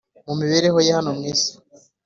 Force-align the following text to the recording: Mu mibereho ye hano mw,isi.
Mu 0.27 0.33
mibereho 0.41 0.77
ye 0.85 0.91
hano 0.97 1.11
mw,isi. 1.17 1.51